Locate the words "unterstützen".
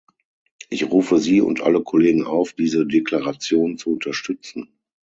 3.91-4.75